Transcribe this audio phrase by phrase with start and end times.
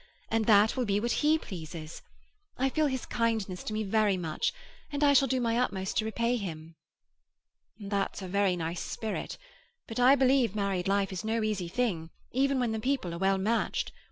[0.31, 2.01] And that will be what he pleases.
[2.57, 4.51] I feel his kindness to me very much,
[4.91, 6.75] and I shall do my utmost to repay him."
[7.79, 9.37] "That's a very nice spirit;
[9.87, 13.37] but I believe married life is no easy thing even when the people are well
[13.37, 13.91] matched.